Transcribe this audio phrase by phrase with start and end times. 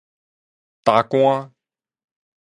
[0.83, 1.53] 大官